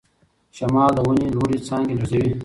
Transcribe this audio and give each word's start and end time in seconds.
شمال 0.57 0.91
د 0.95 0.99
ونې 1.05 1.27
لوړې 1.35 1.57
څانګې 1.67 1.93
لړزوي. 1.99 2.33